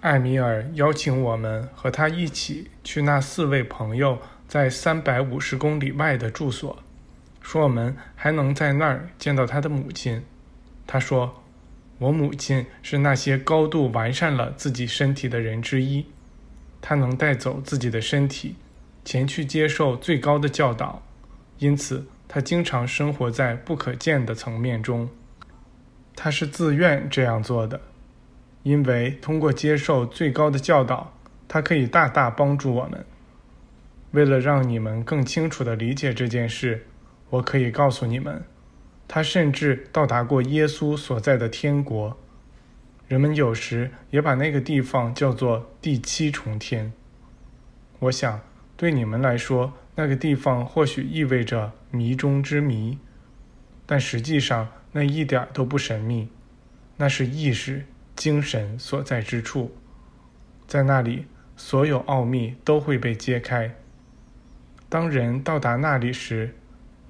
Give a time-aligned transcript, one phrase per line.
[0.00, 6.82] 艾米尔邀请我们和他一起去那四位朋友在三百五十公里外的住所，
[7.42, 10.24] 说我们还能在那儿见到他的母亲。
[10.86, 11.42] 他说
[11.98, 16.06] ：“我母亲是那些高度完善了自己身体的人之一，
[16.80, 18.56] 她能带走自己的身体，
[19.04, 21.02] 前去接受最高的教导，
[21.58, 25.10] 因此她经常生活在不可见的层面中。
[26.16, 27.82] 她是自愿这样做的。”
[28.62, 31.14] 因为通过接受最高的教导，
[31.48, 33.04] 它可以大大帮助我们。
[34.12, 36.86] 为了让你们更清楚地理解这件事，
[37.30, 38.42] 我可以告诉你们，
[39.06, 42.18] 他甚至到达过耶稣所在的天国。
[43.06, 46.92] 人们有时也把那个地方叫做第七重天。
[48.00, 48.40] 我想，
[48.76, 52.98] 对你们来说，那个地方或许意味着谜中之谜，
[53.86, 56.28] 但实际上那一点都不神秘，
[56.96, 57.84] 那是意识。
[58.20, 59.74] 精神所在之处，
[60.66, 61.24] 在那里，
[61.56, 63.74] 所有奥秘都会被揭开。
[64.90, 66.54] 当人到达那里时，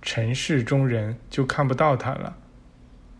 [0.00, 2.36] 尘世中人就看不到他了，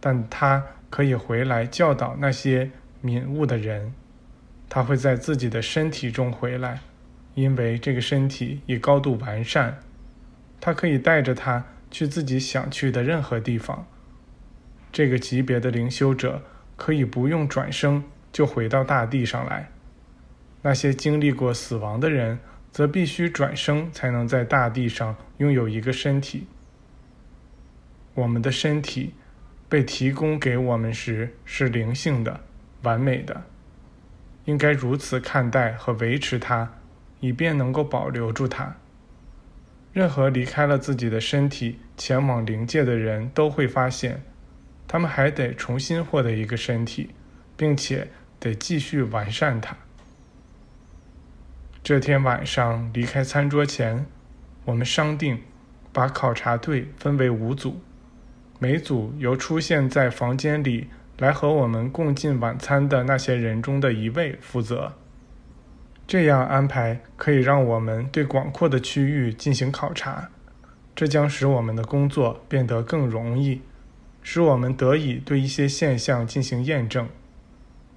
[0.00, 2.70] 但他可以回来教导那些
[3.02, 3.92] 敏悟的人。
[4.70, 6.80] 他会在自己的身体中回来，
[7.34, 9.78] 因为这个身体已高度完善。
[10.58, 13.86] 他可以带着他去自己想去的任何地方。
[14.90, 16.42] 这个级别的灵修者。
[16.76, 19.70] 可以不用转生就回到大地上来，
[20.62, 22.38] 那些经历过死亡的人
[22.72, 26.46] 则必须转生才能在大地上拥有一个身体。
[28.14, 29.14] 我们的身体
[29.68, 32.40] 被提供给我们时是灵性的、
[32.82, 33.44] 完美的，
[34.44, 36.72] 应该如此看待和维持它，
[37.20, 38.76] 以便能够保留住它。
[39.92, 44.22] 任何离开了自己的身体前往灵界的人都会发现。
[44.94, 47.10] 他们还得重新获得一个身体，
[47.56, 48.06] 并且
[48.38, 49.76] 得继续完善它。
[51.82, 54.06] 这天晚上离开餐桌前，
[54.64, 55.42] 我们商定
[55.92, 57.80] 把考察队分为五组，
[58.60, 60.86] 每组由出现在房间里
[61.18, 64.92] 来和我们共进晚餐的那些人中的一位负责。
[66.06, 70.30] 这样安排可以让我们对广阔的区域进行考察，
[70.94, 73.60] 这将使我们的工作变得更容易。
[74.24, 77.06] 使我们得以对一些现象进行验证，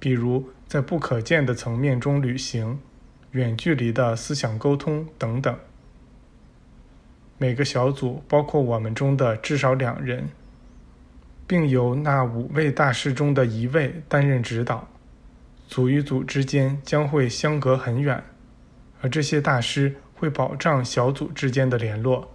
[0.00, 2.80] 比如在不可见的层面中旅行、
[3.32, 5.56] 远距离的思想沟通等等。
[7.36, 10.30] 每个小组包括我们中的至少两人，
[11.46, 14.88] 并由那五位大师中的一位担任指导。
[15.68, 18.24] 组与组之间将会相隔很远，
[19.02, 22.30] 而这些大师会保障小组之间的联络。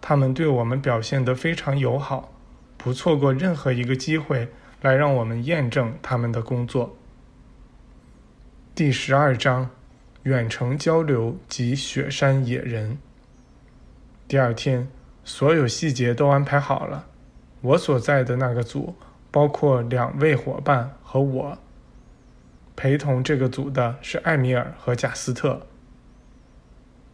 [0.00, 2.32] 他们对我们表现得非常友好。
[2.82, 4.48] 不错过任何一个机会
[4.80, 6.96] 来让我们验证他们的工作。
[8.74, 9.70] 第十二章：
[10.24, 12.98] 远程交流及雪山野人。
[14.26, 14.88] 第二天，
[15.22, 17.06] 所有细节都安排好了。
[17.60, 18.96] 我所在的那个组
[19.30, 21.58] 包括两位伙伴和我。
[22.74, 25.68] 陪同这个组的是艾米尔和贾斯特。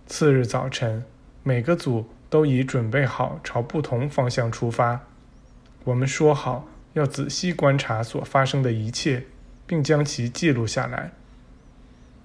[0.06, 1.05] 次日早晨，
[1.43, 5.03] 每个组都已准备好朝不同方向出发。
[5.88, 9.25] 我们说好要仔细观察所发生的一切，
[9.66, 11.12] 并将其记录下来。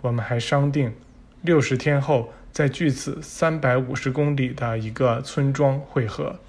[0.01, 0.93] 我们还商定，
[1.41, 6.41] 六十天后在距此三百五十公里的一个村庄会合，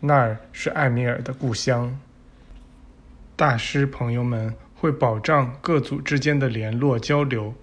[0.00, 1.96] 那儿是艾米尔的故乡。
[3.36, 7.54] 大师朋友们会保障各组之间的联络交流，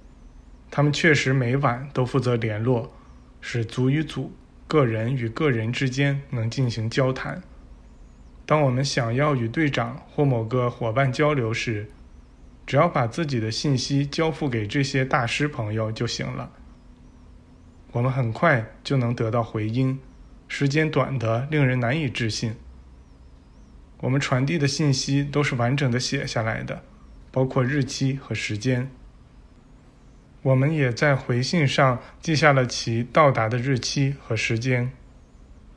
[0.72, 2.94] 他们确实每晚都负责联络，
[3.42, 4.32] 使组与组、
[4.66, 7.44] 个人与个人之间能进行交谈。
[8.46, 11.90] 当我们想要与队长或某个伙伴交流时，
[12.66, 16.52] 只要把自己的信息交付给这些大师朋友就行了。
[17.92, 20.00] 我们很快就能得到回音，
[20.48, 22.56] 时间短得令人难以置信。
[24.02, 26.84] 我们传递的信息都是完整的写下来的，
[27.32, 28.92] 包括日期和时间。
[30.44, 34.92] 我们也在回信上记下了其到达的日期和时间。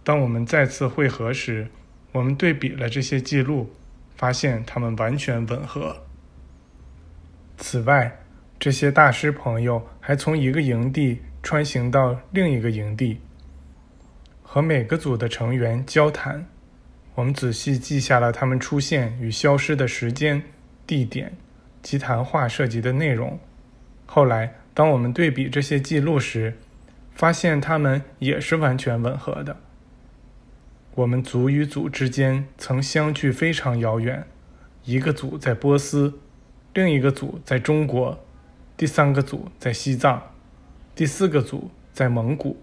[0.04, 1.70] 当我们再次会合时，
[2.12, 3.70] 我们对比了这些记录，
[4.16, 6.04] 发现它们完全吻合。
[7.56, 8.20] 此外，
[8.58, 13.20] 这些大师朋友还从一个营地穿行到另一个营地，
[14.42, 16.46] 和每个组的成员交谈。
[17.14, 20.42] 我们仔细记下了他们出现与消失的时间、
[20.86, 21.36] 地点
[21.82, 23.38] 及谈话涉及的内容。
[24.06, 26.56] 后来，当我们对比这些记录时，
[27.12, 29.56] 发现它们也是完全吻合的。
[30.94, 34.26] 我们组与组之间曾相距非常遥远，
[34.84, 36.18] 一个组在波斯，
[36.74, 38.18] 另一个组在中国，
[38.76, 40.20] 第三个组在西藏，
[40.94, 42.60] 第四个组在蒙古，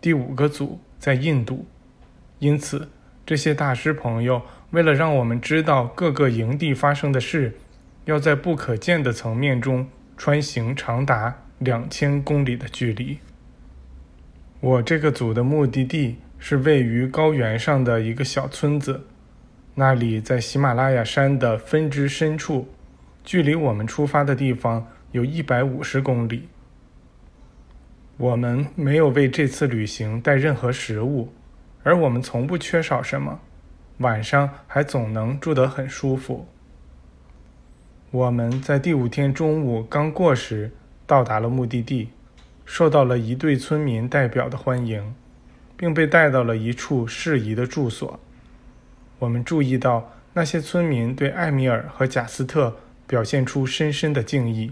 [0.00, 1.66] 第五个组在印度。
[2.40, 2.88] 因此，
[3.24, 7.56] 这些大师朋友为了让我们知道各个营地发生的事，
[8.06, 13.18] 要在不可见的层面中穿行长达两千公里的距离。
[14.60, 19.06] 我这个组的目的地是位于高原上的一个小村子，
[19.74, 22.68] 那里在喜马拉雅山的分支深处，
[23.24, 26.48] 距离我们出发的地方有一百五十公里。
[28.18, 31.32] 我们没有为这次旅行带任何食物。
[31.82, 33.40] 而我们从不缺少什么，
[33.98, 36.46] 晚上还总能住得很舒服。
[38.10, 40.70] 我们在第五天中午刚过时，
[41.06, 42.10] 到达了目的地，
[42.72, 45.12] 受到了一队村民代表的欢迎，
[45.76, 48.20] 并被带到了一处适宜的住所。
[49.18, 52.76] 我们注意到那些村民对艾米尔和贾斯特
[53.08, 54.70] 表现出深深的敬意。